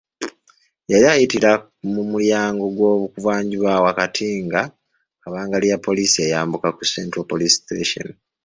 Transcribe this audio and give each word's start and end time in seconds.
Yali 0.91 1.05
ayitira 1.13 1.51
mu 1.93 2.03
mulyango 2.11 2.65
gw’obuvanjuba 2.75 3.71
wakati 3.85 4.27
nga 4.45 4.61
kabangali 5.21 5.65
ya 5.71 5.81
poliisi 5.85 6.17
eyambuka 6.25 6.67
ku 6.75 6.83
Central 6.93 7.23
Police 7.31 7.55
Station. 7.61 8.07